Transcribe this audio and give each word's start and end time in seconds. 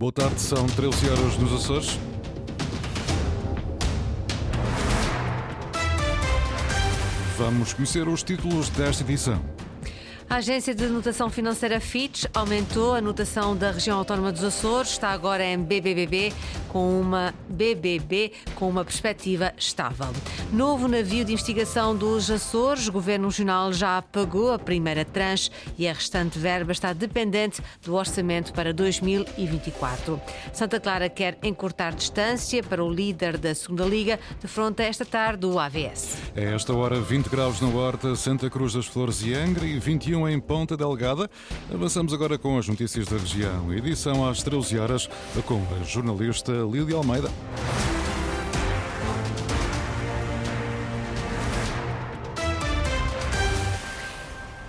Boa 0.00 0.12
tarde, 0.12 0.40
são 0.40 0.64
13 0.64 1.10
horas 1.10 1.36
nos 1.38 1.52
Açores. 1.54 1.98
Vamos 7.36 7.72
conhecer 7.72 8.06
os 8.06 8.22
títulos 8.22 8.68
desta 8.68 9.02
edição. 9.02 9.42
A 10.30 10.36
agência 10.36 10.72
de 10.72 10.86
notação 10.86 11.28
financeira 11.28 11.80
Fitch 11.80 12.26
aumentou 12.32 12.94
a 12.94 13.00
notação 13.00 13.56
da 13.56 13.72
região 13.72 13.98
autónoma 13.98 14.30
dos 14.30 14.44
Açores, 14.44 14.90
está 14.90 15.08
agora 15.08 15.44
em 15.44 15.58
BBBB 15.58 16.32
com 16.68 17.00
uma 17.00 17.34
BBB 17.48 18.32
com 18.54 18.68
uma 18.68 18.84
perspectiva 18.84 19.52
estável. 19.56 20.08
Novo 20.52 20.88
navio 20.88 21.24
de 21.24 21.32
investigação 21.32 21.96
dos 21.96 22.30
Açores, 22.30 22.88
o 22.88 22.92
Governo 22.92 23.28
Regional 23.28 23.72
já 23.72 24.00
pagou 24.02 24.52
a 24.52 24.58
primeira 24.58 25.04
tranche 25.04 25.50
e 25.76 25.86
a 25.88 25.92
restante 25.92 26.38
verba 26.38 26.72
está 26.72 26.92
dependente 26.92 27.62
do 27.82 27.94
orçamento 27.94 28.52
para 28.52 28.72
2024. 28.72 30.20
Santa 30.52 30.80
Clara 30.80 31.08
quer 31.08 31.38
encurtar 31.42 31.94
distância 31.94 32.62
para 32.62 32.84
o 32.84 32.90
líder 32.90 33.36
da 33.38 33.54
Segunda 33.54 33.84
Liga, 33.84 34.18
de 34.40 34.48
fronte 34.48 34.82
esta 34.82 35.04
tarde 35.04 35.40
do 35.40 35.58
AVS. 35.58 36.16
É 36.34 36.54
esta 36.54 36.74
hora 36.74 37.00
20 37.00 37.28
graus 37.28 37.60
na 37.60 37.68
Horta, 37.68 38.14
Santa 38.16 38.50
Cruz 38.50 38.72
das 38.72 38.86
Flores 38.86 39.22
e 39.22 39.34
Angra 39.34 39.66
e 39.66 39.78
21 39.78 40.28
em 40.28 40.40
Ponta 40.40 40.76
Delgada. 40.76 41.30
Avançamos 41.72 42.12
agora 42.12 42.38
com 42.38 42.58
as 42.58 42.68
notícias 42.68 43.06
da 43.06 43.16
região. 43.16 43.72
Edição 43.72 44.28
às 44.28 44.42
13 44.42 44.78
horas 44.78 45.08
com 45.46 45.62
a 45.80 45.84
jornalista 45.84 46.57
Lídia 46.64 46.96
Almeida. 46.96 47.28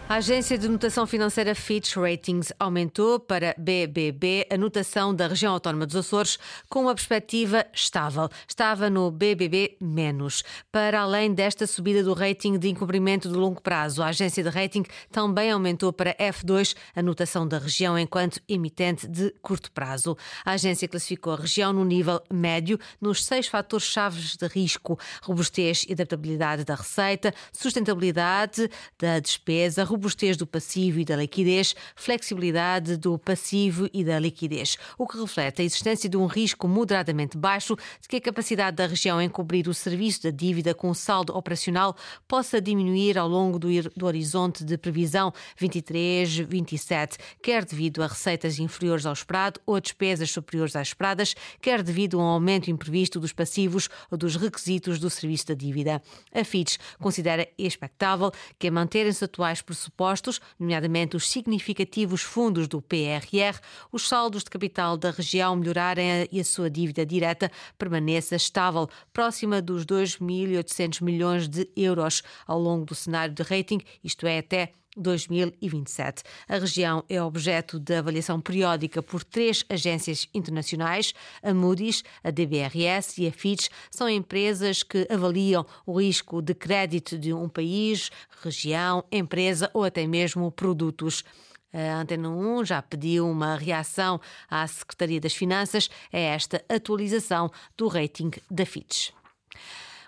A 0.10 0.16
agência 0.16 0.58
de 0.58 0.68
notação 0.68 1.06
financeira 1.06 1.54
Fitch 1.54 1.96
Ratings 1.96 2.52
aumentou 2.60 3.20
para 3.20 3.54
BBB 3.56 4.48
a 4.52 4.58
notação 4.58 5.14
da 5.14 5.28
região 5.28 5.54
autónoma 5.54 5.86
dos 5.86 5.98
Açores 5.98 6.40
com 6.68 6.82
uma 6.82 6.96
perspectiva 6.96 7.64
estável. 7.72 8.28
Estava 8.48 8.90
no 8.90 9.12
BBB 9.12 9.78
menos. 9.80 10.44
Para 10.72 11.02
além 11.02 11.32
desta 11.32 11.68
subida 11.68 12.04
do 12.04 12.16
rating 12.16 12.58
de 12.58 12.70
encobrimento 12.70 13.30
de 13.30 13.36
longo 13.36 13.62
prazo, 13.62 14.02
a 14.02 14.08
agência 14.08 14.42
de 14.42 14.50
rating 14.50 14.84
também 15.12 15.52
aumentou 15.52 15.94
para 15.94 16.16
F2 16.16 16.76
a 16.96 17.04
notação 17.04 17.48
da 17.48 17.60
região 17.60 17.96
enquanto 17.96 18.42
emitente 18.50 19.08
de 19.08 19.30
curto 19.44 19.72
prazo. 19.72 20.18
A 20.44 20.54
agência 20.54 20.88
classificou 20.88 21.34
a 21.34 21.42
região 21.42 21.72
no 21.72 21.86
nível 21.86 22.20
médio 22.34 22.80
nos 23.00 23.24
seis 23.24 23.48
fatores 23.48 23.86
chaves 23.86 24.36
de 24.36 24.48
risco: 24.48 24.98
robustez 25.22 25.86
e 25.88 25.94
adaptabilidade 25.94 26.66
da 26.66 26.74
receita, 26.74 27.32
sustentabilidade 27.54 28.72
da 28.98 29.20
despesa, 29.20 29.84
robustez 30.00 30.38
do 30.38 30.48
passivo 30.48 31.02
e 31.02 31.06
da 31.06 31.18
liquidez, 31.18 31.76
flexibilidade 31.94 32.96
do 32.96 33.20
passivo 33.20 33.90
e 33.94 34.02
da 34.02 34.18
liquidez, 34.18 34.78
o 34.98 35.06
que 35.06 35.20
reflete 35.20 35.62
a 35.62 35.66
existência 35.66 36.10
de 36.10 36.16
um 36.16 36.26
risco 36.26 36.70
moderadamente 36.70 37.38
baixo 37.38 37.76
de 38.00 38.08
que 38.08 38.16
a 38.16 38.22
capacidade 38.22 38.78
da 38.78 38.88
região 38.88 39.22
em 39.22 39.28
cobrir 39.28 39.68
o 39.68 39.74
serviço 39.74 40.24
da 40.24 40.30
dívida 40.32 40.74
com 40.74 40.94
saldo 40.94 41.36
operacional 41.36 41.96
possa 42.28 42.62
diminuir 42.62 43.18
ao 43.18 43.28
longo 43.28 43.60
do, 43.60 43.68
horizonte 44.06 44.64
de 44.64 44.78
previsão 44.78 45.34
23-27, 45.60 47.18
quer 47.42 47.66
devido 47.66 48.02
a 48.02 48.08
receitas 48.08 48.58
inferiores 48.58 49.06
ao 49.06 49.12
esperado 49.12 49.60
ou 49.66 49.82
despesas 49.82 50.32
superiores 50.32 50.78
às 50.78 50.88
esperadas, 50.88 51.36
quer 51.60 51.84
devido 51.84 52.18
a 52.20 52.24
um 52.24 52.28
aumento 52.28 52.72
imprevisto 52.72 53.20
dos 53.20 53.34
passivos 53.34 53.90
ou 54.10 54.18
dos 54.18 54.38
requisitos 54.38 54.98
do 54.98 55.10
serviço 55.10 55.48
da 55.48 55.54
dívida. 55.54 56.02
A 56.34 56.44
Fitch 56.46 56.78
considera 57.00 57.46
expectável 57.58 58.32
que, 58.58 58.70
a 58.70 58.72
manterem-se 58.72 59.26
atuais 59.26 59.62
pressupostos 59.62 59.89
pressupostos, 59.90 60.40
nomeadamente 60.60 61.16
os 61.16 61.30
significativos 61.30 62.22
fundos 62.22 62.68
do 62.68 62.82
PRR, 62.82 63.60
os 63.92 64.08
saldos 64.08 64.44
de 64.44 64.50
capital 64.50 64.98
da 64.98 65.12
região 65.12 65.56
melhorarem 65.56 66.28
e 66.32 66.40
a 66.40 66.44
sua 66.44 66.70
dívida 66.70 67.06
direta 67.06 67.52
permaneça 67.78 68.36
estável, 68.36 68.88
próxima 69.12 69.62
dos 69.62 69.86
2.800 69.86 71.02
milhões 71.02 71.48
de 71.48 71.70
euros 71.76 72.24
ao 72.46 72.60
longo 72.60 72.86
do 72.86 72.96
cenário 72.96 73.34
de 73.34 73.44
rating, 73.44 73.80
isto 74.04 74.26
é, 74.28 74.40
até 74.40 74.72
2027. 75.00 76.24
A 76.48 76.58
região 76.58 77.04
é 77.10 77.22
objeto 77.22 77.80
de 77.80 77.96
avaliação 77.96 78.40
periódica 78.40 79.02
por 79.02 79.24
três 79.24 79.64
agências 79.70 80.28
internacionais, 80.34 81.14
a 81.42 81.54
Moody's, 81.54 82.04
a 82.24 82.30
DBRS 82.30 83.18
e 83.18 83.28
a 83.28 83.32
Fitch. 83.32 83.70
São 83.90 84.10
empresas 84.10 84.84
que 84.84 85.08
avaliam 85.10 85.66
o 85.86 86.00
risco 86.00 86.42
de 86.42 86.54
crédito 86.54 87.18
de 87.18 87.34
um 87.34 87.48
país, 87.48 88.12
região, 88.44 89.04
empresa 89.12 89.72
ou 89.74 89.84
até 89.84 90.06
mesmo 90.06 90.52
produtos. 90.52 91.24
A 91.72 92.02
Antena 92.02 92.30
1 92.30 92.66
já 92.66 92.82
pediu 92.82 93.30
uma 93.30 93.56
reação 93.56 94.20
à 94.50 94.66
Secretaria 94.66 95.22
das 95.22 95.36
Finanças 95.36 95.90
a 96.12 96.18
esta 96.18 96.64
atualização 96.68 97.52
do 97.78 97.88
rating 97.88 98.32
da 98.50 98.66
Fitch. 98.66 99.12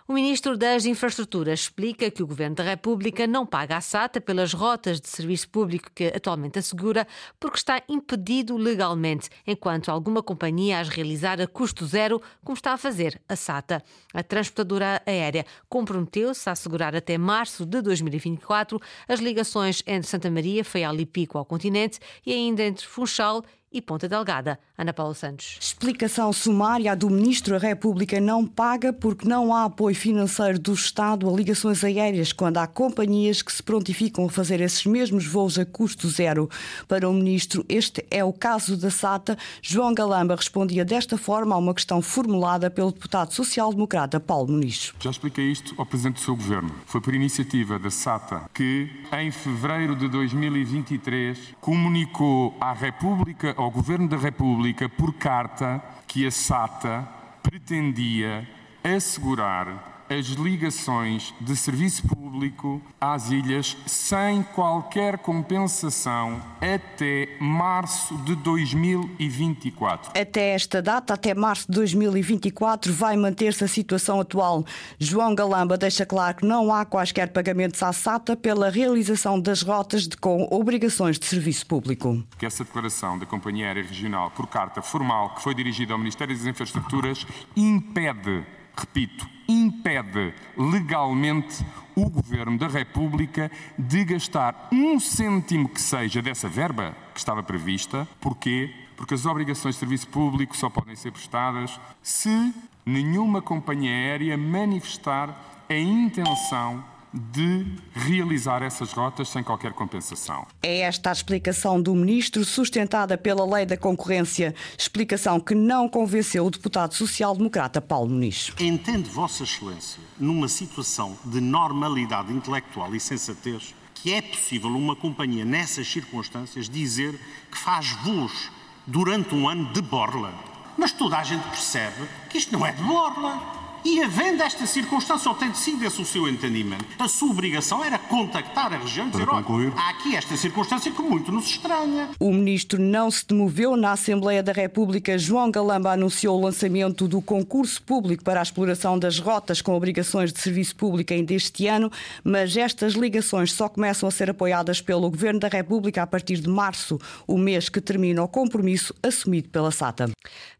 O 0.08 0.14
ministro 0.14 0.58
das 0.58 0.86
Infraestruturas 0.86 1.62
explica 1.62 2.10
que 2.10 2.24
o 2.24 2.28
Governo 2.28 2.56
da 2.56 2.64
República 2.64 3.28
não 3.28 3.46
paga 3.46 3.78
a 3.78 3.82
SATA 3.82 4.20
pelas 4.20 4.52
rotas 4.52 5.00
de 5.00 5.08
serviço 5.08 5.48
público 5.50 5.90
que 5.94 6.08
atualmente 6.08 6.58
assegura, 6.58 7.08
porque 7.40 7.58
está 7.58 7.82
impedido 7.88 8.58
legalmente, 8.58 9.30
enquanto 9.46 9.90
alguma 9.90 10.24
companhia 10.24 10.80
as 10.80 10.90
realizar 10.90 11.40
a 11.40 11.48
custo 11.48 11.86
zero, 11.86 12.22
como 12.44 12.56
está 12.56 12.74
a 12.74 12.78
fazer 12.78 13.22
a 13.30 13.36
SATA. 13.36 13.84
A 14.14 14.24
transportadora 14.24 15.02
aérea 15.06 15.46
comprometeu-se 15.70 16.50
a 16.50 16.54
assegurar 16.54 16.96
até 16.96 17.18
março 17.18 17.66
de 17.66 17.82
2024 17.82 18.82
as 19.08 19.20
ligações 19.20 19.84
entre 19.86 20.10
Santa 20.10 20.32
Maria, 20.32 20.66
Faial 20.66 20.96
e 20.96 21.06
Pico 21.06 21.38
ao 21.38 21.46
continente 21.46 22.00
e 22.26 22.34
ainda 22.34 22.64
entre 22.64 22.86
Funchal 22.86 23.44
e 23.72 23.82
Ponta 23.82 24.08
Delgada. 24.08 24.60
Ana 24.78 24.92
Paula 24.94 25.14
Santos. 25.14 25.58
Explicação 25.60 26.34
sumária 26.34 26.96
do 26.96 27.10
Ministro 27.10 27.58
da 27.58 27.68
República 27.68 28.20
não 28.20 28.46
paga 28.46 28.92
porque 28.92 29.28
não 29.28 29.54
há 29.54 29.66
apoio 29.66 29.96
financeiro 29.96 30.60
do 30.60 30.74
Estado 30.74 31.30
a 31.30 31.34
ligações 31.34 31.84
aéreas 31.84 32.34
quando 32.34 32.58
há 32.58 32.68
companhias 32.68 33.42
que 33.42 33.52
se 33.52 33.62
prontificam 33.62 34.26
a 34.26 34.30
fazer 34.30 34.60
esses 34.60 34.86
mesmos 34.86 35.26
voos 35.26 35.58
a 35.58 35.66
custo 35.66 36.10
zero. 36.10 36.50
Para 36.88 37.08
o 37.08 37.14
Ministro, 37.14 37.64
este 37.70 38.06
é 38.10 38.24
o 38.24 38.34
caso 38.34 38.76
da 38.76 38.90
SATA. 38.90 39.38
João 39.62 39.94
Galamba 39.94 40.36
respondia 40.36 40.84
desta 40.84 41.18
forma 41.18 41.56
a 41.56 41.58
uma 41.58 41.74
questão 41.74 42.02
formulada 42.02 42.70
pelo 42.70 42.92
deputado 42.92 43.32
social-democrata 43.34 44.20
Paulo 44.20 44.52
Muniz. 44.52 44.94
Já 45.00 45.12
expliquei 45.12 45.52
isto 45.52 45.74
ao 45.78 45.86
Presidente 45.86 46.16
do 46.16 46.22
seu 46.22 46.36
Governo. 46.36 46.74
Foi 46.86 47.00
por 47.00 47.14
iniciativa 47.14 47.78
da 47.78 47.92
SATA 47.92 48.50
que, 48.54 48.90
em 49.14 49.32
fevereiro 49.32 49.96
de 49.96 50.10
2023, 50.10 51.56
comunicou 51.62 52.56
à 52.60 52.74
República 52.74 53.56
ao 53.64 53.72
Governo 53.72 54.08
da 54.08 54.18
República 54.18 54.90
por 54.90 55.14
carta 55.14 55.84
que 56.08 56.26
a 56.26 56.32
SATA 56.32 57.08
pretendia 57.44 58.48
assegurar 58.84 59.91
as 60.12 60.28
ligações 60.28 61.34
de 61.40 61.56
serviço 61.56 62.06
público 62.06 62.82
às 63.00 63.32
ilhas 63.32 63.78
sem 63.86 64.44
qualquer 64.44 65.18
compensação 65.20 66.42
até 66.60 67.30
março 67.40 68.18
de 68.18 68.36
2024. 68.36 70.12
Até 70.20 70.50
esta 70.50 70.82
data, 70.82 71.14
até 71.14 71.34
março 71.34 71.66
de 71.70 71.78
2024, 71.78 72.92
vai 72.92 73.16
manter-se 73.16 73.64
a 73.64 73.68
situação 73.70 74.20
atual. 74.20 74.66
João 75.00 75.34
Galamba 75.34 75.78
deixa 75.78 76.06
claro 76.06 76.36
que 76.38 76.46
não 76.46 76.74
há 76.74 76.84
quaisquer 76.84 77.32
pagamentos 77.32 77.82
à 77.82 77.94
SATA 77.94 78.36
pela 78.36 78.70
realização 78.70 79.40
das 79.40 79.62
rotas 79.62 80.10
de, 80.10 80.18
com 80.18 80.46
obrigações 80.52 81.18
de 81.18 81.26
serviço 81.26 81.66
público. 81.66 82.22
Que 82.38 82.46
essa 82.46 82.66
declaração 82.66 83.18
da 83.18 83.26
Companhia 83.26 83.68
Aérea 83.68 83.84
Regional, 83.84 84.30
por 84.32 84.48
carta 84.48 84.82
formal 84.82 85.36
que 85.36 85.42
foi 85.42 85.56
dirigida 85.56 85.94
ao 85.94 86.00
Ministério 86.00 86.36
das 86.36 86.46
Infraestruturas, 86.46 87.26
impede 87.56 88.44
repito, 88.82 89.28
impede 89.48 90.34
legalmente 90.58 91.66
o 91.96 92.10
Governo 92.10 92.58
da 92.58 92.68
República 92.68 93.52
de 93.78 94.04
gastar 94.06 94.70
um 94.72 95.00
cêntimo 95.00 95.70
que 95.70 95.82
seja 95.82 96.22
dessa 96.22 96.48
verba 96.48 96.96
que 97.14 97.20
estava 97.20 97.44
prevista. 97.44 98.08
Porquê? 98.20 98.74
Porque 98.96 99.14
as 99.14 99.26
obrigações 99.26 99.76
de 99.76 99.80
serviço 99.80 100.08
público 100.08 100.56
só 100.56 100.70
podem 100.70 100.96
ser 100.96 101.12
prestadas 101.12 101.80
se 102.02 102.54
nenhuma 102.86 103.42
companhia 103.42 103.92
aérea 103.92 104.38
manifestar 104.38 105.64
a 105.70 105.76
intenção 105.76 106.84
de 107.14 107.66
realizar 107.94 108.64
essas 108.64 108.94
rotas 108.94 109.30
sem 109.30 109.44
qualquer 109.44 109.74
compensação. 109.74 110.48
É 110.64 110.80
esta 110.82 111.10
a 111.10 111.14
explicação 111.14 111.82
do 111.82 111.94
ministro, 111.94 112.46
sustentada 112.46 113.18
pela 113.18 113.46
Lei 113.46 113.66
da 113.66 113.76
Concorrência, 113.76 114.56
explicação 114.78 115.40
que 115.40 115.54
não 115.54 115.90
convenceu 115.90 116.46
o 116.46 116.50
deputado 116.50 116.94
social-democrata 116.94 117.82
Paulo 117.82 118.10
Muniz. 118.10 118.54
Entende 118.60 119.10
Vossa 119.10 119.44
Excelência, 119.44 120.02
numa 120.18 120.48
situação 120.48 121.18
de 121.26 121.42
normalidade 121.42 122.32
intelectual 122.32 122.96
e 122.96 123.00
sensatez, 123.00 123.76
que 123.94 124.14
é 124.14 124.22
possível 124.22 124.70
uma 124.70 124.96
companhia 124.96 125.46
nessas 125.46 125.92
circunstâncias 125.92 126.70
dizer 126.70 127.20
que 127.52 127.58
faz 127.58 127.92
voos 128.04 128.50
durante 128.88 129.36
um 129.36 129.48
ano 129.48 129.72
de 129.74 129.82
borla? 129.82 130.34
Mas 130.78 130.92
toda 130.92 131.18
a 131.18 131.24
gente 131.24 131.44
percebe 131.50 132.08
que 132.30 132.38
isto 132.38 132.54
não 132.54 132.66
é 132.66 132.72
de 132.72 132.82
borla 132.82 133.61
E 133.84 134.00
havendo 134.04 134.44
esta 134.44 134.68
circunstância, 134.68 135.28
ou 135.28 135.36
tem 135.36 135.52
sido 135.56 135.84
esse 135.84 136.00
o 136.00 136.06
seu 136.06 136.28
entendimento, 136.28 136.86
a 137.00 137.08
sua 137.08 137.32
obrigação 137.32 137.84
era 137.84 137.98
contactar 137.98 138.72
a 138.72 138.78
região 138.78 139.08
e 139.08 139.12
dizer: 139.12 139.28
olha, 139.28 139.74
há 139.76 139.90
aqui 139.90 140.16
esta 140.16 140.38
circunstância 140.38 140.92
que 140.92 141.02
muito 141.02 141.32
nos 141.32 141.48
estranha. 141.48 142.10
O 142.20 142.32
ministro 142.32 142.80
não 142.80 143.10
se 143.10 143.26
demoveu. 143.26 143.76
Na 143.76 143.94
Assembleia 143.94 144.44
da 144.44 144.52
República, 144.52 145.18
João 145.18 145.50
Galamba 145.50 145.94
anunciou 145.94 146.38
o 146.38 146.44
lançamento 146.44 147.08
do 147.08 147.22
concurso 147.22 147.82
público 147.82 148.24
para 148.24 148.40
a 148.40 148.44
exploração 148.44 149.00
das 149.00 149.18
rotas 149.18 149.62
com 149.62 149.76
obrigações 149.76 150.32
de 150.32 150.40
serviço 150.40 150.76
público 150.76 151.12
ainda 151.12 151.34
este 151.34 151.66
ano, 151.66 151.92
mas 152.24 152.56
estas 152.56 152.94
ligações 152.94 153.52
só 153.52 153.68
começam 153.68 154.08
a 154.08 154.12
ser 154.12 154.30
apoiadas 154.30 154.80
pelo 154.80 155.10
Governo 155.10 155.40
da 155.40 155.48
República 155.48 156.04
a 156.04 156.08
partir 156.08 156.38
de 156.38 156.50
março, 156.50 157.00
o 157.26 157.38
mês 157.38 157.68
que 157.68 157.82
termina 157.82 158.22
o 158.22 158.28
compromisso 158.28 158.94
assumido 159.02 159.50
pela 159.50 159.72
SATA. 159.72 160.12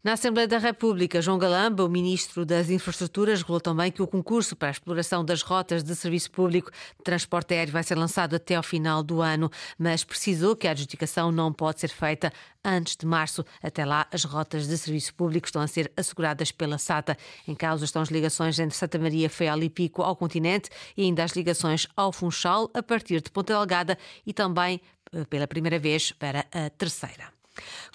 Na 0.02 0.14
Assembleia 0.14 0.48
da 0.48 0.58
República, 0.58 1.22
João 1.22 1.38
Galamba, 1.38 1.84
o 1.84 1.88
ministro 1.88 2.44
das 2.44 2.68
Infraestruturas, 2.68 3.11
revelou 3.20 3.60
também 3.60 3.90
que 3.90 4.02
o 4.02 4.06
concurso 4.06 4.56
para 4.56 4.68
a 4.68 4.70
exploração 4.70 5.24
das 5.24 5.42
rotas 5.42 5.82
de 5.82 5.94
serviço 5.94 6.30
público 6.30 6.70
de 6.70 7.04
transporte 7.04 7.54
aéreo 7.54 7.72
vai 7.72 7.82
ser 7.82 7.96
lançado 7.96 8.34
até 8.34 8.54
ao 8.54 8.62
final 8.62 9.02
do 9.02 9.20
ano, 9.20 9.50
mas 9.78 10.04
precisou 10.04 10.56
que 10.56 10.66
a 10.66 10.70
adjudicação 10.70 11.30
não 11.30 11.52
pode 11.52 11.80
ser 11.80 11.88
feita 11.88 12.32
antes 12.64 12.96
de 12.96 13.06
março. 13.06 13.44
Até 13.62 13.84
lá, 13.84 14.06
as 14.12 14.24
rotas 14.24 14.66
de 14.66 14.76
serviço 14.78 15.14
público 15.14 15.46
estão 15.46 15.62
a 15.62 15.66
ser 15.66 15.92
asseguradas 15.96 16.52
pela 16.52 16.78
SATA. 16.78 17.16
Em 17.46 17.54
causa 17.54 17.84
estão 17.84 18.02
as 18.02 18.08
ligações 18.08 18.58
entre 18.58 18.76
Santa 18.76 18.98
Maria, 18.98 19.28
Feal 19.28 19.62
e 19.62 19.68
Pico 19.68 20.02
ao 20.02 20.16
continente 20.16 20.70
e 20.96 21.02
ainda 21.02 21.24
as 21.24 21.32
ligações 21.32 21.86
ao 21.96 22.12
Funchal 22.12 22.70
a 22.74 22.82
partir 22.82 23.20
de 23.20 23.30
Ponta 23.30 23.52
Delgada 23.54 23.98
e 24.26 24.32
também 24.32 24.80
eh, 25.12 25.24
pela 25.24 25.46
primeira 25.46 25.78
vez 25.78 26.12
para 26.12 26.46
a 26.52 26.70
terceira. 26.70 27.41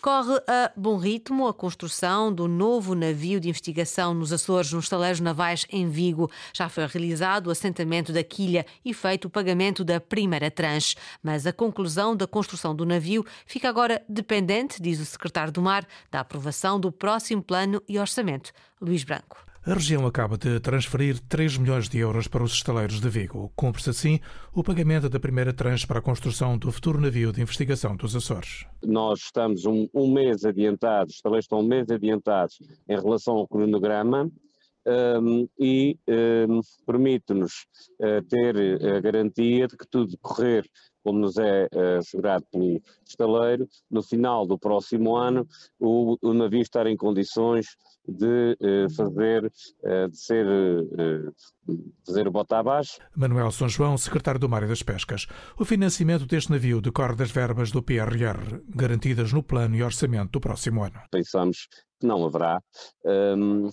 Corre 0.01 0.35
a 0.47 0.71
bom 0.75 0.97
ritmo 0.97 1.47
a 1.47 1.53
construção 1.53 2.31
do 2.31 2.47
novo 2.47 2.93
navio 2.93 3.39
de 3.39 3.49
investigação 3.49 4.13
nos 4.13 4.31
Açores, 4.31 4.71
nos 4.71 4.85
estaleiros 4.85 5.19
navais 5.19 5.65
em 5.71 5.89
Vigo. 5.89 6.29
Já 6.53 6.69
foi 6.69 6.85
realizado 6.85 7.47
o 7.47 7.51
assentamento 7.51 8.13
da 8.13 8.23
quilha 8.23 8.65
e 8.85 8.93
feito 8.93 9.25
o 9.25 9.29
pagamento 9.29 9.83
da 9.83 9.99
primeira 9.99 10.51
tranche. 10.51 10.95
Mas 11.23 11.47
a 11.47 11.53
conclusão 11.53 12.15
da 12.15 12.27
construção 12.27 12.75
do 12.75 12.85
navio 12.85 13.25
fica 13.45 13.67
agora 13.67 14.03
dependente, 14.07 14.81
diz 14.81 14.99
o 14.99 15.05
secretário 15.05 15.51
do 15.51 15.61
Mar, 15.61 15.87
da 16.11 16.19
aprovação 16.19 16.79
do 16.79 16.91
próximo 16.91 17.41
plano 17.41 17.81
e 17.87 17.97
orçamento. 17.97 18.51
Luís 18.79 19.03
Branco. 19.03 19.46
A 19.67 19.73
região 19.73 20.07
acaba 20.07 20.37
de 20.37 20.61
transferir 20.61 21.19
3 21.27 21.57
milhões 21.57 21.89
de 21.89 21.97
euros 21.97 22.25
para 22.29 22.41
os 22.41 22.53
estaleiros 22.53 23.01
de 23.01 23.09
Vigo. 23.09 23.51
Cumpre-se 23.53 23.89
assim 23.89 24.21
o 24.55 24.63
pagamento 24.63 25.09
da 25.09 25.19
primeira 25.19 25.51
tranche 25.51 25.85
para 25.85 25.99
a 25.99 26.01
construção 26.01 26.57
do 26.57 26.71
futuro 26.71 27.01
navio 27.01 27.33
de 27.33 27.41
investigação 27.41 27.93
dos 27.93 28.15
Açores. 28.15 28.65
Nós 28.81 29.19
estamos 29.19 29.65
um, 29.65 29.85
um 29.93 30.09
mês 30.09 30.45
adiantados, 30.45 31.15
os 31.15 31.17
estaleiros 31.17 31.43
estão 31.43 31.59
um 31.59 31.67
mês 31.67 31.91
adiantados 31.91 32.61
em 32.87 32.95
relação 32.95 33.35
ao 33.35 33.45
cronograma 33.45 34.31
um, 35.21 35.49
e 35.59 35.97
um, 36.47 36.61
permite-nos 36.85 37.65
uh, 37.99 38.23
ter 38.29 38.55
a 38.95 39.01
garantia 39.01 39.67
de 39.67 39.75
que 39.75 39.85
tudo 39.85 40.17
correr 40.21 40.65
como 41.03 41.19
nos 41.19 41.37
é 41.37 41.67
uh, 41.73 41.97
assegurado 41.99 42.45
pelo 42.51 42.81
estaleiro, 43.05 43.67
no 43.89 44.01
final 44.01 44.45
do 44.45 44.57
próximo 44.57 45.15
ano 45.15 45.47
o, 45.77 46.17
o 46.21 46.33
navio 46.33 46.61
estar 46.61 46.87
em 46.87 46.95
condições 46.95 47.77
de 48.07 48.57
uh, 48.61 48.89
fazer, 48.95 49.45
uh, 49.45 50.09
de 50.09 50.17
ser, 50.17 50.45
fazer 52.05 52.27
o 52.27 52.31
bota 52.31 52.57
abaixo. 52.57 52.99
Manuel 53.15 53.51
São 53.51 53.67
João, 53.67 53.97
secretário 53.97 54.39
do 54.39 54.49
Mar 54.49 54.63
e 54.63 54.67
das 54.67 54.83
Pescas. 54.83 55.27
O 55.57 55.65
financiamento 55.65 56.25
deste 56.25 56.51
navio 56.51 56.81
decorre 56.81 57.15
das 57.15 57.31
verbas 57.31 57.71
do 57.71 57.83
PRR, 57.83 58.61
garantidas 58.69 59.33
no 59.33 59.43
plano 59.43 59.75
e 59.75 59.83
orçamento 59.83 60.31
do 60.31 60.39
próximo 60.39 60.83
ano. 60.83 61.01
Pensamos 61.11 61.67
que 61.99 62.05
não 62.05 62.25
haverá 62.25 62.61
um, 63.05 63.69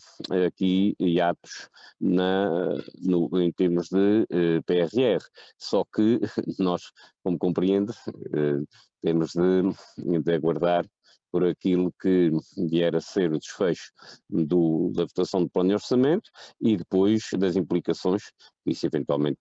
aqui 0.46 0.96
hiatos 0.98 1.69
na, 2.00 2.75
no, 3.02 3.28
em 3.40 3.52
termos 3.52 3.88
de 3.88 4.22
uh, 4.22 4.62
PRR. 4.64 5.22
Só 5.58 5.84
que 5.84 6.20
nós, 6.58 6.82
como 7.22 7.38
compreende, 7.38 7.92
uh, 7.92 8.66
temos 9.02 9.32
de, 9.32 10.20
de 10.20 10.34
aguardar 10.34 10.86
por 11.34 11.44
aquilo 11.44 11.92
que 12.00 12.31
vier 12.70 12.94
a 12.94 13.00
ser 13.00 13.32
o 13.32 13.38
desfecho 13.40 13.90
do, 14.31 14.92
da 14.94 15.02
votação 15.02 15.42
do 15.42 15.50
plano 15.50 15.70
de 15.70 15.75
orçamento 15.75 16.31
e 16.60 16.76
depois 16.76 17.25
das 17.36 17.56
implicações 17.56 18.22
que 18.62 18.70
isso 18.70 18.86
eventualmente 18.86 19.40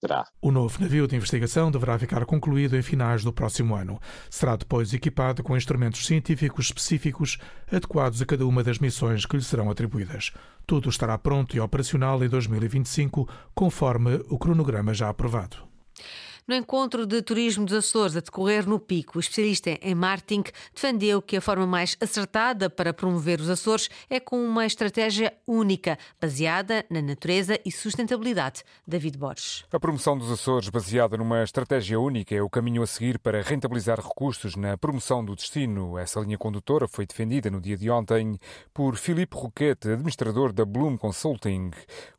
terá. 0.00 0.24
O 0.40 0.52
novo 0.52 0.80
navio 0.80 1.08
de 1.08 1.16
investigação 1.16 1.68
deverá 1.68 1.98
ficar 1.98 2.24
concluído 2.26 2.76
em 2.76 2.82
finais 2.82 3.24
do 3.24 3.32
próximo 3.32 3.74
ano. 3.74 3.98
Será 4.30 4.54
depois 4.54 4.94
equipado 4.94 5.42
com 5.42 5.56
instrumentos 5.56 6.06
científicos 6.06 6.66
específicos 6.66 7.38
adequados 7.66 8.22
a 8.22 8.26
cada 8.26 8.46
uma 8.46 8.62
das 8.62 8.78
missões 8.78 9.26
que 9.26 9.36
lhe 9.36 9.42
serão 9.42 9.68
atribuídas. 9.68 10.30
Tudo 10.64 10.88
estará 10.88 11.18
pronto 11.18 11.56
e 11.56 11.60
operacional 11.60 12.22
em 12.22 12.28
2025, 12.28 13.28
conforme 13.52 14.14
o 14.30 14.38
cronograma 14.38 14.94
já 14.94 15.08
aprovado. 15.08 15.56
No 16.46 16.56
encontro 16.56 17.06
de 17.06 17.22
turismo 17.22 17.64
dos 17.64 17.74
Açores 17.76 18.16
a 18.16 18.20
decorrer 18.20 18.68
no 18.68 18.80
Pico, 18.80 19.16
o 19.16 19.20
especialista 19.20 19.70
em 19.80 19.94
marketing 19.94 20.42
defendeu 20.74 21.22
que 21.22 21.36
a 21.36 21.40
forma 21.40 21.68
mais 21.68 21.96
acertada 22.00 22.68
para 22.68 22.92
promover 22.92 23.40
os 23.40 23.48
Açores 23.48 23.88
é 24.10 24.18
com 24.18 24.44
uma 24.44 24.66
estratégia 24.66 25.32
única, 25.46 25.96
baseada 26.20 26.84
na 26.90 27.00
natureza 27.00 27.60
e 27.64 27.70
sustentabilidade. 27.70 28.64
David 28.84 29.18
Borges. 29.18 29.64
A 29.72 29.78
promoção 29.78 30.18
dos 30.18 30.32
Açores, 30.32 30.68
baseada 30.68 31.16
numa 31.16 31.44
estratégia 31.44 32.00
única, 32.00 32.34
é 32.34 32.42
o 32.42 32.50
caminho 32.50 32.82
a 32.82 32.86
seguir 32.88 33.20
para 33.20 33.40
rentabilizar 33.40 34.00
recursos 34.00 34.56
na 34.56 34.76
promoção 34.76 35.24
do 35.24 35.36
destino. 35.36 35.96
Essa 35.96 36.18
linha 36.18 36.36
condutora 36.36 36.88
foi 36.88 37.06
defendida 37.06 37.50
no 37.50 37.60
dia 37.60 37.76
de 37.76 37.88
ontem 37.88 38.36
por 38.74 38.96
Filipe 38.96 39.36
Roquette, 39.36 39.90
administrador 39.90 40.52
da 40.52 40.64
Bloom 40.64 40.96
Consulting. 40.96 41.70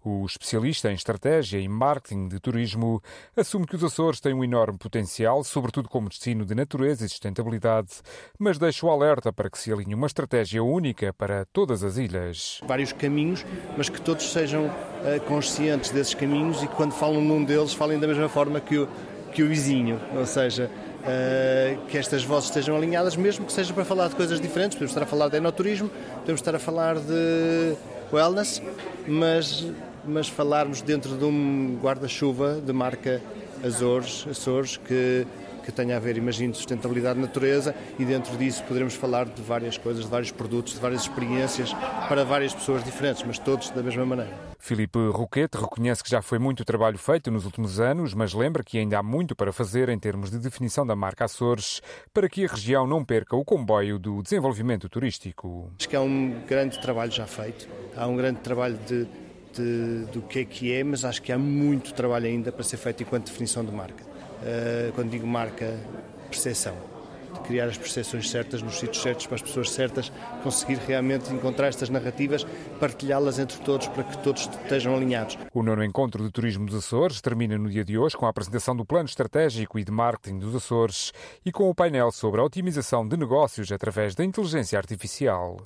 O 0.01 0.25
especialista 0.25 0.89
em 0.89 0.95
estratégia 0.95 1.59
e 1.59 1.67
marketing 1.67 2.29
de 2.29 2.39
turismo 2.39 3.01
assume 3.35 3.67
que 3.67 3.75
os 3.75 3.83
Açores 3.83 4.12
Açores 4.13 4.19
têm 4.19 4.33
um 4.33 4.43
enorme 4.43 4.77
potencial, 4.77 5.43
sobretudo 5.43 5.89
como 5.89 6.07
destino 6.07 6.45
de 6.45 6.53
natureza 6.53 7.05
e 7.05 7.09
sustentabilidade, 7.09 7.89
mas 8.37 8.59
deixa 8.59 8.85
o 8.85 8.89
alerta 8.89 9.33
para 9.33 9.49
que 9.49 9.57
se 9.57 9.71
alinhe 9.71 9.95
uma 9.95 10.05
estratégia 10.05 10.63
única 10.63 11.11
para 11.13 11.45
todas 11.45 11.83
as 11.83 11.97
ilhas. 11.97 12.59
Vários 12.67 12.93
caminhos, 12.93 13.43
mas 13.75 13.89
que 13.89 13.99
todos 13.99 14.31
sejam 14.31 14.67
uh, 14.67 15.21
conscientes 15.27 15.89
desses 15.89 16.13
caminhos 16.13 16.61
e 16.61 16.67
que 16.67 16.75
quando 16.75 16.93
falam 16.93 17.21
num 17.21 17.43
deles 17.43 17.73
falem 17.73 17.99
da 17.99 18.07
mesma 18.07 18.29
forma 18.29 18.59
que 18.59 18.77
o, 18.77 18.87
que 19.33 19.41
o 19.41 19.47
vizinho, 19.47 19.99
ou 20.15 20.25
seja, 20.25 20.69
Uh, 21.03 21.85
que 21.87 21.97
estas 21.97 22.23
vozes 22.23 22.45
estejam 22.45 22.77
alinhadas, 22.77 23.17
mesmo 23.17 23.45
que 23.45 23.51
seja 23.51 23.73
para 23.73 23.83
falar 23.83 24.07
de 24.07 24.15
coisas 24.15 24.39
diferentes. 24.39 24.77
Podemos 24.77 24.91
estar 24.91 25.03
a 25.03 25.05
falar 25.05 25.27
de 25.27 25.35
enoturismo, 25.35 25.89
podemos 26.19 26.39
estar 26.39 26.55
a 26.55 26.59
falar 26.59 26.97
de 26.97 27.75
wellness, 28.09 28.61
mas, 29.05 29.67
mas 30.05 30.29
falarmos 30.29 30.81
dentro 30.81 31.17
de 31.17 31.25
um 31.25 31.77
guarda-chuva 31.81 32.61
de 32.65 32.71
marca 32.71 33.21
Açores, 33.63 34.27
Açores 34.29 34.77
que, 34.77 35.25
que 35.63 35.71
tenha 35.71 35.95
a 35.95 35.99
ver, 35.99 36.17
imagino, 36.17 36.53
sustentabilidade 36.53 37.15
de 37.15 37.25
natureza 37.25 37.73
e 37.97 38.03
dentro 38.03 38.35
disso 38.37 38.63
poderemos 38.63 38.93
falar 38.93 39.25
de 39.25 39.41
várias 39.41 39.77
coisas, 39.77 40.03
de 40.03 40.09
vários 40.11 40.31
produtos, 40.31 40.73
de 40.73 40.79
várias 40.79 41.03
experiências 41.03 41.73
para 42.09 42.25
várias 42.25 42.53
pessoas 42.53 42.83
diferentes, 42.83 43.23
mas 43.25 43.39
todos 43.39 43.69
da 43.69 43.81
mesma 43.81 44.05
maneira. 44.05 44.53
Filipe 44.59 44.97
Roquete 45.09 45.57
reconhece 45.57 46.01
que 46.01 46.09
já 46.09 46.21
foi 46.21 46.39
muito 46.39 46.63
trabalho 46.63 46.97
feito 46.97 47.29
nos 47.29 47.45
últimos 47.45 47.81
anos, 47.81 48.13
mas 48.13 48.33
lembra 48.33 48.63
que 48.63 48.77
ainda 48.77 48.99
há 48.99 49.03
muito 49.03 49.35
para 49.35 49.51
fazer 49.51 49.89
em 49.89 49.99
termos 49.99 50.31
de 50.31 50.39
definição 50.39 50.85
da 50.85 50.95
marca 50.95 51.25
Açores 51.25 51.81
para 52.13 52.29
que 52.29 52.45
a 52.45 52.47
região 52.47 52.87
não 52.87 53.03
perca 53.03 53.35
o 53.35 53.43
comboio 53.43 53.99
do 53.99 54.21
desenvolvimento 54.23 54.87
turístico. 54.87 55.69
Acho 55.77 55.89
que 55.89 55.95
há 55.95 56.01
um 56.01 56.41
grande 56.47 56.79
trabalho 56.79 57.11
já 57.11 57.25
feito, 57.25 57.67
há 57.95 58.07
um 58.07 58.15
grande 58.15 58.39
trabalho 58.39 58.77
de 58.87 59.05
do 59.61 60.21
que 60.21 60.39
é 60.39 60.45
que 60.45 60.73
é, 60.73 60.83
mas 60.83 61.05
acho 61.05 61.21
que 61.21 61.31
há 61.31 61.37
muito 61.37 61.93
trabalho 61.93 62.25
ainda 62.25 62.51
para 62.51 62.63
ser 62.63 62.77
feito 62.77 63.03
enquanto 63.03 63.25
definição 63.25 63.63
de 63.63 63.71
marca. 63.71 64.03
Uh, 64.03 64.91
quando 64.93 65.09
digo 65.09 65.25
marca, 65.25 65.77
percepção. 66.29 66.92
Criar 67.45 67.65
as 67.65 67.77
percepções 67.77 68.29
certas 68.29 68.61
nos 68.61 68.75
sítios 68.75 69.01
certos 69.01 69.25
para 69.25 69.35
as 69.35 69.41
pessoas 69.41 69.69
certas, 69.69 70.11
conseguir 70.41 70.77
realmente 70.77 71.31
encontrar 71.33 71.67
estas 71.67 71.89
narrativas, 71.89 72.45
partilhá-las 72.79 73.39
entre 73.39 73.57
todos 73.59 73.87
para 73.87 74.03
que 74.03 74.17
todos 74.23 74.41
estejam 74.41 74.95
alinhados. 74.95 75.37
O 75.53 75.61
nono 75.61 75.83
encontro 75.83 76.23
de 76.23 76.31
turismo 76.31 76.65
dos 76.65 76.75
Açores 76.75 77.21
termina 77.21 77.57
no 77.57 77.69
dia 77.69 77.83
de 77.83 77.97
hoje 77.97 78.17
com 78.17 78.25
a 78.25 78.29
apresentação 78.29 78.75
do 78.75 78.85
plano 78.85 79.05
estratégico 79.05 79.77
e 79.77 79.83
de 79.83 79.91
marketing 79.91 80.39
dos 80.39 80.55
Açores 80.55 81.11
e 81.45 81.51
com 81.51 81.69
o 81.69 81.75
painel 81.75 82.11
sobre 82.11 82.41
a 82.41 82.43
otimização 82.43 83.07
de 83.07 83.17
negócios 83.17 83.71
através 83.71 84.15
da 84.15 84.23
inteligência 84.23 84.77
artificial. 84.77 85.57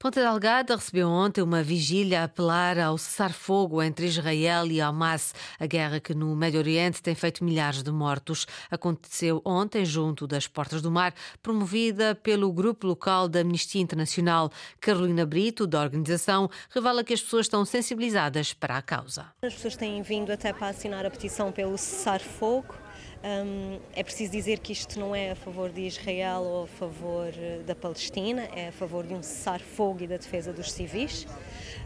Ponta 0.00 0.20
Delgada 0.20 0.76
recebeu 0.76 1.08
ontem 1.08 1.42
uma 1.42 1.60
vigília 1.60 2.20
a 2.20 2.24
apelar 2.24 2.78
ao 2.78 2.96
cessar-fogo 2.96 3.82
entre 3.82 4.06
Israel 4.06 4.64
e 4.66 4.80
Hamas, 4.80 5.34
a 5.58 5.66
guerra 5.66 5.98
que 5.98 6.14
no 6.14 6.36
Médio 6.36 6.60
Oriente 6.60 7.02
tem 7.02 7.16
feito 7.16 7.42
milhares 7.42 7.82
de 7.82 7.90
mortos. 7.90 8.46
Aconteceu 8.70 9.42
ontem 9.44 9.84
junto 9.84 10.24
das 10.24 10.46
Portas 10.46 10.80
do 10.80 10.88
Mar, 10.88 10.97
promovida 11.42 12.14
pelo 12.14 12.52
grupo 12.52 12.86
local 12.86 13.28
da 13.28 13.40
Amnistia 13.40 13.80
Internacional. 13.80 14.50
Carolina 14.80 15.24
Brito, 15.24 15.66
da 15.66 15.80
organização, 15.80 16.50
revela 16.70 17.04
que 17.04 17.14
as 17.14 17.22
pessoas 17.22 17.46
estão 17.46 17.64
sensibilizadas 17.64 18.52
para 18.52 18.76
a 18.76 18.82
causa. 18.82 19.26
As 19.42 19.54
pessoas 19.54 19.76
têm 19.76 20.02
vindo 20.02 20.30
até 20.30 20.52
para 20.52 20.68
assinar 20.68 21.06
a 21.06 21.10
petição 21.10 21.52
pelo 21.52 21.76
cessar-fogo 21.76 22.87
Um, 23.24 23.80
é 23.96 24.02
preciso 24.04 24.30
dizer 24.30 24.60
que 24.60 24.72
isto 24.72 24.98
não 24.98 25.14
é 25.14 25.32
a 25.32 25.34
favor 25.34 25.70
de 25.70 25.80
Israel 25.80 26.42
ou 26.42 26.64
a 26.64 26.66
favor 26.68 27.32
eh, 27.36 27.62
da 27.66 27.74
Palestina, 27.74 28.48
é 28.54 28.68
a 28.68 28.72
favor 28.72 29.04
de 29.04 29.12
um 29.12 29.22
cessar-fogo 29.22 30.04
e 30.04 30.06
da 30.06 30.16
defesa 30.16 30.52
dos 30.52 30.70
civis. 30.70 31.26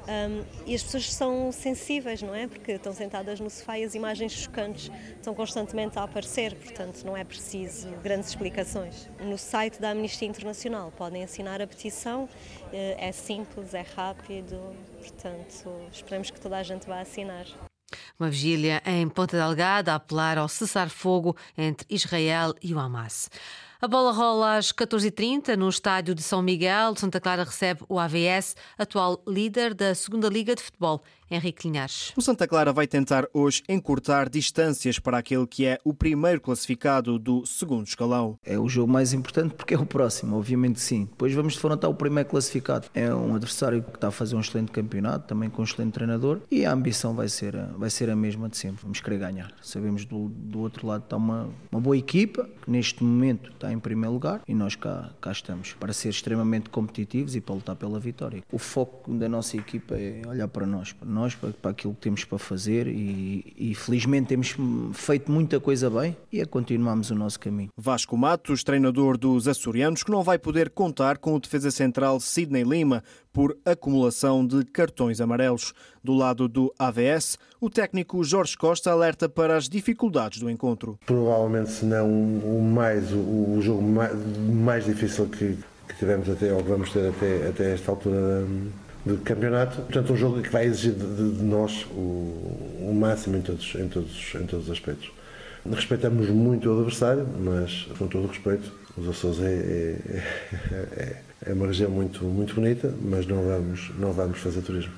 Um, 0.02 0.44
e 0.66 0.74
as 0.74 0.82
pessoas 0.82 1.12
são 1.12 1.50
sensíveis, 1.50 2.20
não 2.20 2.34
é? 2.34 2.46
Porque 2.46 2.72
estão 2.72 2.92
sentadas 2.92 3.40
no 3.40 3.48
sofá 3.48 3.78
e 3.78 3.84
as 3.84 3.94
imagens 3.94 4.32
chocantes 4.32 4.90
estão 5.16 5.34
constantemente 5.34 5.98
a 5.98 6.02
aparecer, 6.02 6.54
portanto 6.54 7.02
não 7.04 7.16
é 7.16 7.24
preciso 7.24 7.88
grandes 8.02 8.28
explicações. 8.28 9.08
No 9.20 9.38
site 9.38 9.80
da 9.80 9.90
Amnistia 9.90 10.28
Internacional 10.28 10.92
podem 10.92 11.24
assinar 11.24 11.62
a 11.62 11.66
petição, 11.66 12.28
eh, 12.72 12.96
é 12.98 13.10
simples, 13.12 13.72
é 13.72 13.86
rápido, 13.96 14.76
portanto 14.98 15.72
esperemos 15.90 16.30
que 16.30 16.40
toda 16.40 16.58
a 16.58 16.62
gente 16.62 16.86
vá 16.86 17.00
assinar. 17.00 17.46
Uma 18.23 18.31
vigília 18.31 18.81
em 18.87 19.09
Ponta 19.09 19.37
Delgada 19.37 19.91
a 19.91 19.97
apelar 19.97 20.38
ao 20.38 20.47
cessar-fogo 20.49 21.37
entre 21.59 21.85
Israel 21.91 22.55
e 22.62 22.73
o 22.73 22.79
Hamas. 22.79 23.29
A 23.84 23.88
bola 23.88 24.12
rola 24.12 24.58
às 24.58 24.70
14h30 24.70 25.56
no 25.56 25.68
estádio 25.68 26.14
de 26.14 26.22
São 26.22 26.40
Miguel. 26.40 26.94
Santa 26.94 27.20
Clara 27.20 27.42
recebe 27.42 27.80
o 27.88 27.98
AVS, 27.98 28.54
atual 28.78 29.20
líder 29.26 29.74
da 29.74 29.92
segunda 29.92 30.28
Liga 30.28 30.54
de 30.54 30.62
Futebol. 30.62 31.02
Henrique 31.34 31.66
Linhares. 31.66 32.12
O 32.16 32.20
Santa 32.20 32.46
Clara 32.46 32.72
vai 32.72 32.86
tentar 32.86 33.26
hoje 33.32 33.62
encurtar 33.68 34.28
distâncias 34.28 34.98
para 34.98 35.18
aquele 35.18 35.46
que 35.46 35.64
é 35.64 35.78
o 35.84 35.94
primeiro 35.94 36.40
classificado 36.40 37.18
do 37.18 37.46
segundo 37.46 37.86
escalão. 37.86 38.38
É 38.44 38.58
o 38.58 38.68
jogo 38.68 38.92
mais 38.92 39.12
importante 39.12 39.54
porque 39.54 39.74
é 39.74 39.78
o 39.78 39.86
próximo, 39.86 40.36
obviamente 40.36 40.80
sim. 40.80 41.06
Depois 41.06 41.32
vamos 41.32 41.54
defrontar 41.54 41.90
o 41.90 41.94
primeiro 41.94 42.28
classificado. 42.28 42.88
É 42.94 43.12
um 43.14 43.34
adversário 43.34 43.82
que 43.82 43.96
está 43.96 44.08
a 44.08 44.10
fazer 44.10 44.36
um 44.36 44.40
excelente 44.40 44.70
campeonato, 44.70 45.26
também 45.26 45.48
com 45.48 45.62
um 45.62 45.64
excelente 45.64 45.92
treinador 45.92 46.40
e 46.50 46.66
a 46.66 46.72
ambição 46.72 47.14
vai 47.14 47.28
ser, 47.28 47.56
vai 47.76 47.88
ser 47.88 48.10
a 48.10 48.16
mesma 48.16 48.48
de 48.48 48.56
sempre. 48.56 48.82
Vamos 48.82 49.00
querer 49.00 49.18
ganhar. 49.18 49.52
Sabemos 49.62 50.04
do, 50.04 50.28
do 50.28 50.60
outro 50.60 50.86
lado 50.86 51.04
está 51.04 51.16
uma, 51.16 51.48
uma 51.70 51.80
boa 51.80 51.96
equipa 51.96 52.48
que 52.62 52.70
neste 52.70 53.02
momento 53.02 53.50
está 53.52 53.72
em 53.73 53.79
primeiro 53.79 54.12
lugar 54.12 54.43
e 54.47 54.55
nós 54.55 54.76
cá, 54.76 55.11
cá 55.21 55.33
estamos 55.33 55.73
para 55.75 55.93
ser 55.93 56.11
extremamente 56.11 56.71
competitivos 56.71 57.35
e 57.35 57.41
para 57.41 57.55
lutar 57.55 57.76
pela 57.76 57.99
vitória. 57.99 58.43
O 58.52 58.59
foco 58.59 59.12
da 59.14 59.29
nossa 59.29 59.57
equipa 59.57 59.95
é 59.97 60.23
olhar 60.26 60.49
para 60.49 60.67
nós, 60.67 60.93
para 60.93 61.09
nós 61.09 61.35
para, 61.35 61.50
para 61.50 61.71
aquilo 61.71 61.95
que 61.95 62.00
temos 62.00 62.25
para 62.25 62.38
fazer 62.38 62.87
e, 62.87 63.55
e, 63.57 63.75
felizmente 63.75 64.29
temos 64.29 64.55
feito 64.93 65.31
muita 65.31 65.59
coisa 65.59 65.91
bem 65.91 66.17
e 66.33 66.41
a 66.41 66.47
continuarmos 66.47 67.11
o 67.11 67.14
nosso 67.14 67.41
caminho. 67.41 67.71
Vasco 67.76 68.17
Matos, 68.17 68.62
treinador 68.62 69.17
dos 69.17 69.49
açorianos, 69.49 70.02
que 70.02 70.11
não 70.11 70.23
vai 70.23 70.38
poder 70.38 70.71
contar 70.71 71.19
com 71.19 71.35
o 71.35 71.41
defesa 71.41 71.71
central 71.71 72.21
Sidney 72.21 72.62
Lima 72.62 73.02
por 73.32 73.56
acumulação 73.64 74.46
de 74.46 74.64
cartões 74.64 75.20
amarelos. 75.20 75.72
Do 76.04 76.12
lado 76.14 76.48
do 76.48 76.72
AVS, 76.78 77.38
o 77.60 77.70
técnico 77.70 78.22
Jorge 78.24 78.56
Costa 78.56 78.90
alerta 78.90 79.28
para 79.28 79.56
as 79.56 79.68
dificuldades 79.68 80.40
do 80.40 80.50
encontro. 80.50 80.98
Provavelmente, 81.06 81.70
se 81.70 81.84
não 81.84 82.08
o 82.08 82.60
mais, 82.62 83.12
o, 83.12 83.60
jogo 83.60 83.82
mais, 83.82 84.84
difícil 84.84 85.26
que, 85.26 85.56
que 85.88 85.96
tivemos 85.96 86.28
até, 86.28 86.52
ou 86.52 86.62
vamos 86.62 86.90
ter 86.90 87.08
até, 87.08 87.48
até 87.48 87.74
esta 87.74 87.92
altura 87.92 88.44
de 89.04 89.16
campeonato. 89.18 89.76
Portanto, 89.82 90.12
um 90.12 90.16
jogo 90.16 90.42
que 90.42 90.48
vai 90.48 90.66
exigir 90.66 90.92
de, 90.92 91.32
de 91.32 91.42
nós 91.42 91.86
o, 91.92 92.88
o, 92.88 92.94
máximo 92.94 93.36
em 93.36 93.42
todos, 93.42 93.74
em, 93.74 93.88
todos, 93.88 94.34
em 94.34 94.46
todos 94.46 94.66
os 94.66 94.72
aspectos. 94.72 95.10
Respeitamos 95.70 96.28
muito 96.28 96.68
o 96.68 96.78
adversário, 96.78 97.26
mas 97.38 97.86
com 97.96 98.08
todo 98.08 98.24
o 98.24 98.26
respeito, 98.26 98.72
os 98.96 99.08
Açores 99.08 99.40
é, 99.40 99.96
é, 100.11 100.76
é, 100.96 101.22
é 101.46 101.52
uma 101.52 101.66
região 101.66 101.90
muito, 101.90 102.25
muito 102.25 102.54
bonita, 102.54 102.94
mas 103.02 103.26
não 103.26 103.42
vamos, 103.42 103.90
não 103.99 104.12
vamos 104.12 104.38
fazer 104.38 104.61
turismo. 104.62 104.92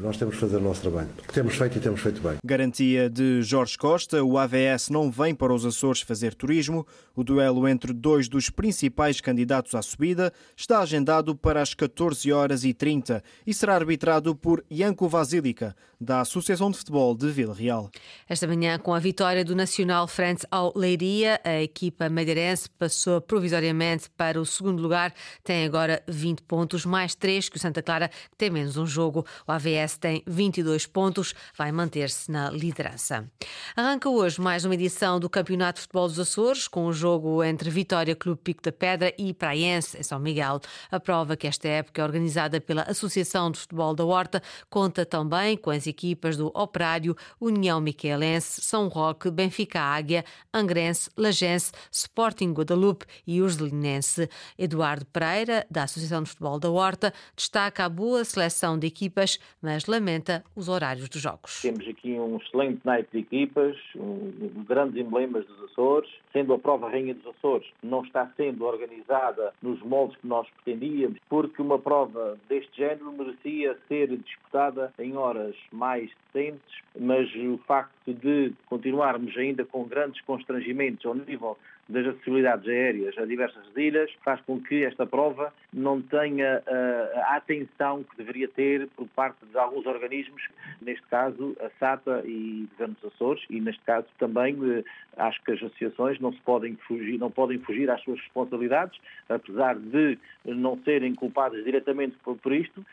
Nós 0.00 0.16
temos 0.16 0.34
que 0.34 0.40
fazer 0.40 0.56
o 0.56 0.60
nosso 0.60 0.82
trabalho, 0.82 1.08
que 1.26 1.34
temos 1.34 1.54
feito 1.56 1.78
e 1.78 1.80
temos 1.80 2.00
feito 2.00 2.20
bem. 2.20 2.36
Garantia 2.44 3.10
de 3.10 3.42
Jorge 3.42 3.76
Costa, 3.76 4.22
o 4.22 4.38
AVS 4.38 4.88
não 4.88 5.10
vem 5.10 5.34
para 5.34 5.52
os 5.52 5.66
Açores 5.66 6.00
fazer 6.00 6.34
turismo. 6.34 6.86
O 7.14 7.24
duelo 7.24 7.66
entre 7.66 7.92
dois 7.92 8.28
dos 8.28 8.50
principais 8.50 9.20
candidatos 9.20 9.74
à 9.74 9.82
subida 9.82 10.32
está 10.56 10.80
agendado 10.80 11.34
para 11.34 11.60
as 11.60 11.74
14 11.74 12.32
horas 12.32 12.64
e 12.64 12.72
30 12.72 13.22
e 13.46 13.52
será 13.52 13.74
arbitrado 13.74 14.34
por 14.34 14.64
Janko 14.70 15.08
Vasilica, 15.08 15.74
da 16.00 16.20
Associação 16.20 16.70
de 16.70 16.78
Futebol 16.78 17.14
de 17.14 17.30
Vila 17.30 17.54
Real. 17.54 17.90
Esta 18.28 18.46
manhã, 18.46 18.78
com 18.78 18.94
a 18.94 18.98
vitória 18.98 19.44
do 19.44 19.56
Nacional 19.56 20.06
frente 20.06 20.46
ao 20.50 20.72
Leiria, 20.76 21.40
a 21.42 21.62
equipa 21.62 22.08
madeirense 22.08 22.68
passou 22.70 23.20
provisoriamente 23.20 24.10
para 24.16 24.40
o 24.40 24.46
segundo 24.46 24.82
lugar. 24.82 25.12
Tem 25.42 25.64
agora 25.64 26.02
20 26.06 26.42
pontos, 26.42 26.84
mais 26.84 27.14
3 27.14 27.48
que 27.48 27.56
o 27.56 27.60
Santa 27.60 27.82
Clara, 27.82 28.08
que 28.08 28.36
tem 28.36 28.50
menos 28.50 28.76
um 28.76 28.86
jogo. 28.86 29.24
O 29.46 29.52
AVS 29.52 29.65
tem 29.98 30.22
22 30.26 30.86
pontos, 30.86 31.34
vai 31.56 31.72
manter-se 31.72 32.30
na 32.30 32.50
liderança. 32.50 33.28
Arranca 33.74 34.08
hoje 34.08 34.40
mais 34.40 34.64
uma 34.64 34.74
edição 34.74 35.18
do 35.18 35.28
Campeonato 35.28 35.76
de 35.76 35.82
Futebol 35.82 36.06
dos 36.06 36.20
Açores, 36.20 36.68
com 36.68 36.86
o 36.86 36.92
jogo 36.92 37.42
entre 37.42 37.68
Vitória 37.68 38.14
Clube 38.14 38.40
Pico 38.42 38.62
da 38.62 38.70
Pedra 38.70 39.12
e 39.18 39.34
Praiense, 39.34 39.98
em 39.98 40.02
São 40.02 40.20
Miguel. 40.20 40.60
A 40.90 41.00
prova 41.00 41.36
que 41.36 41.46
esta 41.46 41.66
época 41.66 42.00
é 42.00 42.04
organizada 42.04 42.60
pela 42.60 42.82
Associação 42.82 43.50
de 43.50 43.58
Futebol 43.58 43.94
da 43.94 44.04
Horta 44.04 44.40
conta 44.70 45.04
também 45.04 45.56
com 45.56 45.70
as 45.70 45.86
equipas 45.86 46.36
do 46.36 46.46
Operário, 46.54 47.16
União 47.40 47.80
Miquelense, 47.80 48.60
São 48.62 48.86
Roque, 48.86 49.30
Benfica 49.30 49.80
Águia, 49.80 50.24
Angrense, 50.54 51.10
Lagense, 51.16 51.72
Sporting 51.90 52.52
Guadalupe 52.52 53.04
e 53.26 53.42
Ursulinense. 53.42 54.28
Eduardo 54.56 55.04
Pereira, 55.06 55.66
da 55.70 55.82
Associação 55.82 56.22
de 56.22 56.30
Futebol 56.30 56.60
da 56.60 56.70
Horta, 56.70 57.12
destaca 57.34 57.84
a 57.84 57.88
boa 57.88 58.24
seleção 58.24 58.78
de 58.78 58.86
equipas, 58.86 59.38
mas 59.62 59.86
lamenta 59.86 60.44
os 60.54 60.68
horários 60.68 61.08
dos 61.08 61.20
jogos. 61.20 61.62
Temos 61.62 61.86
aqui 61.88 62.12
um 62.12 62.36
excelente 62.36 62.80
naipe 62.84 63.08
de 63.12 63.18
equipas, 63.18 63.76
um, 63.96 64.64
grandes 64.66 64.96
emblemas 64.96 65.46
dos 65.46 65.70
Açores, 65.70 66.10
sendo 66.32 66.54
a 66.54 66.58
prova 66.58 66.88
Rainha 66.88 67.14
dos 67.14 67.26
Açores 67.26 67.66
não 67.82 68.02
está 68.02 68.30
sendo 68.36 68.64
organizada 68.64 69.52
nos 69.62 69.80
moldes 69.82 70.16
que 70.18 70.26
nós 70.26 70.46
pretendíamos, 70.50 71.18
porque 71.28 71.60
uma 71.60 71.78
prova 71.78 72.38
deste 72.48 72.76
género 72.76 73.12
merecia 73.12 73.76
ser 73.88 74.16
disputada 74.16 74.92
em 74.98 75.16
horas 75.16 75.54
mais 75.72 76.10
decentes, 76.32 76.82
mas 76.98 77.28
o 77.34 77.58
facto 77.66 78.12
de 78.12 78.52
continuarmos 78.66 79.36
ainda 79.36 79.64
com 79.64 79.84
grandes 79.84 80.20
constrangimentos 80.22 81.04
ao 81.06 81.14
nível 81.14 81.56
das 81.88 82.06
acessibilidades 82.06 82.66
aéreas 82.68 83.16
a 83.16 83.24
diversas 83.24 83.64
ilhas 83.76 84.10
faz 84.24 84.40
com 84.40 84.60
que 84.60 84.84
esta 84.84 85.06
prova 85.06 85.52
não 85.72 86.02
tenha 86.02 86.62
uh, 86.66 87.18
a 87.20 87.36
atenção 87.36 88.02
que 88.02 88.16
deveria 88.16 88.48
ter 88.48 88.88
por 88.96 89.06
parte 89.08 89.44
de 89.46 89.56
alguns 89.56 89.86
organismos, 89.86 90.42
neste 90.80 91.06
caso 91.06 91.56
a 91.60 91.70
SATA 91.78 92.22
e 92.24 92.64
o 92.64 92.68
Governo 92.72 92.96
dos 93.00 93.12
Açores, 93.12 93.44
e 93.48 93.60
neste 93.60 93.82
caso 93.82 94.06
também 94.18 94.54
uh, 94.54 94.84
acho 95.16 95.42
que 95.44 95.52
as 95.52 95.62
associações 95.62 96.18
não 96.18 96.32
se 96.32 96.40
podem 96.40 96.76
fugir, 96.88 97.18
não 97.18 97.30
podem 97.30 97.58
fugir 97.58 97.88
às 97.90 98.02
suas 98.02 98.18
responsabilidades, 98.20 98.98
apesar 99.28 99.76
de 99.76 100.18
não 100.44 100.78
serem 100.82 101.14
culpadas 101.14 101.62
diretamente 101.64 102.16
por, 102.24 102.36
por 102.36 102.52
isto. 102.52 102.84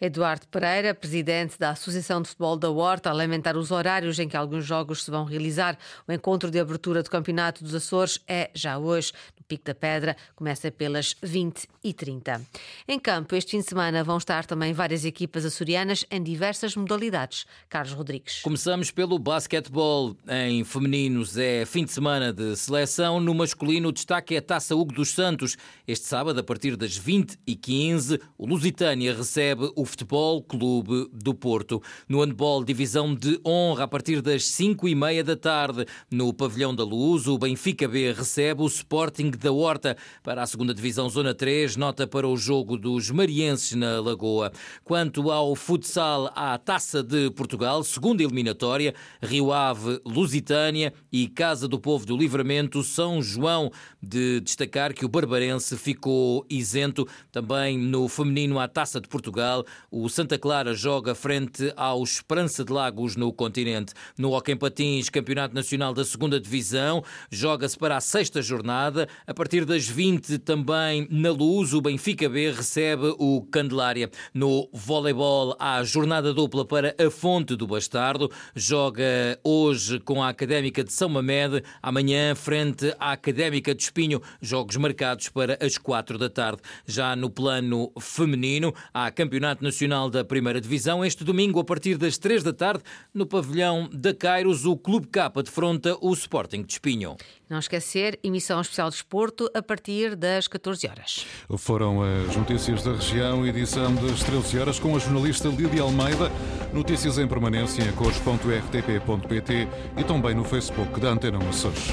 Eduardo 0.00 0.48
Pereira, 0.48 0.94
presidente 0.94 1.58
da 1.58 1.70
Associação 1.70 2.22
de 2.22 2.28
Futebol 2.28 2.56
da 2.56 2.70
Horta, 2.70 3.10
a 3.10 3.12
lamentar 3.12 3.56
os 3.56 3.70
horários 3.70 4.18
em 4.18 4.26
que 4.26 4.36
alguns 4.36 4.64
jogos 4.64 5.04
se 5.04 5.10
vão 5.10 5.24
realizar. 5.24 5.76
O 6.08 6.12
encontro 6.12 6.50
de 6.50 6.58
abertura 6.58 7.02
do 7.02 7.10
Campeonato 7.10 7.62
dos 7.62 7.74
Açores 7.74 8.18
é 8.26 8.50
já 8.54 8.78
hoje, 8.78 9.12
Pico 9.50 9.64
da 9.64 9.74
Pedra, 9.74 10.16
começa 10.36 10.70
pelas 10.70 11.16
20 11.20 11.66
e 11.82 11.92
30. 11.92 12.40
Em 12.86 13.00
campo, 13.00 13.34
este 13.34 13.50
fim 13.50 13.58
de 13.58 13.64
semana 13.64 14.04
vão 14.04 14.16
estar 14.16 14.46
também 14.46 14.72
várias 14.72 15.04
equipas 15.04 15.44
açorianas 15.44 16.06
em 16.08 16.22
diversas 16.22 16.76
modalidades. 16.76 17.46
Carlos 17.68 17.92
Rodrigues. 17.92 18.42
Começamos 18.42 18.92
pelo 18.92 19.18
basquetebol. 19.18 20.16
Em 20.28 20.62
femininos 20.62 21.36
é 21.36 21.66
fim 21.66 21.84
de 21.84 21.90
semana 21.90 22.32
de 22.32 22.54
seleção. 22.54 23.18
No 23.18 23.34
masculino, 23.34 23.88
o 23.88 23.92
destaque 23.92 24.36
é 24.36 24.38
a 24.38 24.42
Taça 24.42 24.76
Hugo 24.76 24.92
dos 24.92 25.10
Santos. 25.10 25.56
Este 25.84 26.06
sábado, 26.06 26.38
a 26.38 26.44
partir 26.44 26.76
das 26.76 26.96
20 26.96 27.36
e 27.44 27.56
15 27.56 28.20
o 28.38 28.46
Lusitânia 28.46 29.12
recebe 29.12 29.72
o 29.74 29.84
Futebol 29.84 30.44
Clube 30.44 31.10
do 31.12 31.34
Porto. 31.34 31.82
No 32.08 32.20
handball, 32.20 32.62
divisão 32.62 33.12
de 33.12 33.40
honra, 33.44 33.82
a 33.82 33.88
partir 33.88 34.22
das 34.22 34.44
5 34.44 34.86
e 34.86 34.94
meia 34.94 35.24
da 35.24 35.34
tarde, 35.34 35.86
no 36.08 36.32
Pavilhão 36.32 36.72
da 36.72 36.84
Luz, 36.84 37.26
o 37.26 37.36
Benfica 37.36 37.88
B 37.88 38.12
recebe 38.12 38.62
o 38.62 38.66
Sporting 38.66 39.39
da 39.40 39.50
Horta 39.50 39.96
para 40.22 40.42
a 40.42 40.46
segunda 40.46 40.74
divisão 40.74 41.08
Zona 41.08 41.34
3, 41.34 41.76
nota 41.76 42.06
para 42.06 42.28
o 42.28 42.36
jogo 42.36 42.76
dos 42.76 43.10
marienses 43.10 43.72
na 43.72 44.00
Lagoa. 44.00 44.52
Quanto 44.84 45.30
ao 45.30 45.56
futsal, 45.56 46.30
à 46.36 46.56
Taça 46.58 47.02
de 47.02 47.30
Portugal, 47.30 47.82
segunda 47.82 48.22
eliminatória, 48.22 48.94
Rio 49.22 49.52
Ave, 49.52 50.00
Lusitânia 50.04 50.92
e 51.10 51.26
Casa 51.26 51.66
do 51.66 51.80
Povo 51.80 52.04
do 52.04 52.16
Livramento, 52.16 52.82
São 52.82 53.22
João. 53.22 53.70
De 54.02 54.40
destacar 54.40 54.94
que 54.94 55.04
o 55.04 55.08
Barbarense 55.08 55.76
ficou 55.76 56.44
isento 56.48 57.06
também 57.30 57.78
no 57.78 58.08
feminino 58.08 58.58
à 58.58 58.66
Taça 58.66 59.00
de 59.00 59.08
Portugal. 59.08 59.64
o 59.90 60.08
Santa 60.08 60.38
Clara 60.38 60.74
joga 60.74 61.14
frente 61.14 61.72
ao 61.76 62.02
Esperança 62.02 62.64
de 62.64 62.72
Lagos 62.72 63.16
no 63.16 63.32
continente. 63.32 63.92
No 64.16 64.32
Hockey 64.32 64.56
Patins, 64.56 65.08
Campeonato 65.08 65.54
Nacional 65.54 65.92
da 65.92 66.04
Segunda 66.04 66.40
Divisão, 66.40 67.02
joga-se 67.30 67.78
para 67.78 67.96
a 67.96 68.00
sexta 68.00 68.42
jornada. 68.42 69.08
A 69.30 69.32
partir 69.32 69.64
das 69.64 69.86
20 69.86 70.38
também 70.38 71.06
na 71.08 71.30
Luz, 71.30 71.72
o 71.72 71.80
Benfica 71.80 72.28
B 72.28 72.50
recebe 72.50 73.14
o 73.16 73.40
Candelária. 73.42 74.10
No 74.34 74.68
voleibol, 74.72 75.54
há 75.56 75.84
jornada 75.84 76.34
dupla 76.34 76.64
para 76.64 76.96
a 76.98 77.08
Fonte 77.12 77.54
do 77.54 77.64
Bastardo. 77.64 78.28
Joga 78.56 79.38
hoje 79.44 80.00
com 80.00 80.20
a 80.20 80.30
Académica 80.30 80.82
de 80.82 80.92
São 80.92 81.08
Mamed, 81.08 81.62
amanhã 81.80 82.34
frente 82.34 82.92
à 82.98 83.12
Académica 83.12 83.72
de 83.72 83.84
Espinho. 83.84 84.20
Jogos 84.42 84.76
marcados 84.76 85.28
para 85.28 85.56
as 85.64 85.78
quatro 85.78 86.18
da 86.18 86.28
tarde. 86.28 86.62
Já 86.84 87.14
no 87.14 87.30
plano 87.30 87.92
feminino, 88.00 88.74
há 88.92 89.12
Campeonato 89.12 89.62
Nacional 89.62 90.10
da 90.10 90.24
Primeira 90.24 90.60
Divisão. 90.60 91.04
Este 91.04 91.22
domingo, 91.22 91.60
a 91.60 91.64
partir 91.64 91.96
das 91.96 92.18
três 92.18 92.42
da 92.42 92.52
tarde, 92.52 92.82
no 93.14 93.24
pavilhão 93.24 93.88
da 93.92 94.12
Cairos, 94.12 94.66
o 94.66 94.76
Clube 94.76 95.06
K 95.06 95.30
defronta 95.44 95.96
o 96.00 96.12
Sporting 96.14 96.64
de 96.64 96.72
Espinho. 96.72 97.16
Não 97.50 97.58
esquecer, 97.58 98.16
emissão 98.22 98.60
especial 98.60 98.88
de 98.88 98.94
esporto 98.94 99.50
a 99.52 99.60
partir 99.60 100.14
das 100.14 100.46
14 100.46 100.86
horas. 100.86 101.26
Foram 101.58 102.00
as 102.00 102.36
notícias 102.36 102.84
da 102.84 102.92
região, 102.92 103.44
edição 103.44 103.92
das 103.96 104.22
13 104.22 104.58
horas, 104.60 104.78
com 104.78 104.94
a 104.94 105.00
jornalista 105.00 105.48
Lídia 105.48 105.82
Almeida. 105.82 106.30
Notícias 106.72 107.18
em 107.18 107.26
permanência 107.26 107.82
em 107.82 107.90
cores.rtp.pt 107.92 109.68
e 109.96 110.04
também 110.04 110.32
no 110.32 110.44
Facebook 110.44 111.00
da 111.00 111.08
Antena 111.08 111.40
Açores. 111.48 111.90